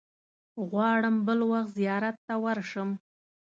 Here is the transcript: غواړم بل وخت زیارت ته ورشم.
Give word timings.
غواړم 0.69 1.15
بل 1.27 1.39
وخت 1.51 1.71
زیارت 1.79 2.15
ته 2.27 2.33
ورشم. 2.45 2.89